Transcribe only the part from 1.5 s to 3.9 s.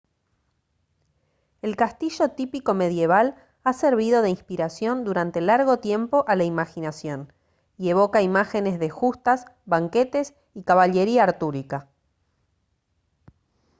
el castillo típico medieval ha